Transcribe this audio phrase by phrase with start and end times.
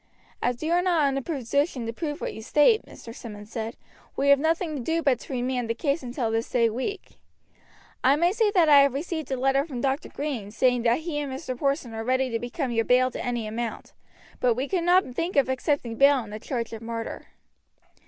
[0.41, 3.13] "As you are not in a position to prove what you state," Mr.
[3.13, 3.77] Simmonds said,
[4.15, 7.19] "we have nothing to do but to remand the case until this day week.
[8.03, 10.09] I may say that I have received a letter from Dr.
[10.09, 11.55] Green saying that he and Mr.
[11.55, 13.93] Porson are ready to become your bail to any amount;
[14.39, 17.27] but we could not think of accepting bail in a charge of murder."